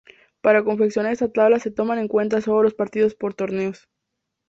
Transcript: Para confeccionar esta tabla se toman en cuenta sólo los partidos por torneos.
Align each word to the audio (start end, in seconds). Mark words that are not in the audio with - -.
Para 0.41 0.63
confeccionar 0.63 1.11
esta 1.13 1.31
tabla 1.31 1.59
se 1.59 1.69
toman 1.69 1.99
en 1.99 2.07
cuenta 2.07 2.41
sólo 2.41 2.63
los 2.63 2.73
partidos 2.73 3.13
por 3.13 3.35
torneos. 3.35 3.87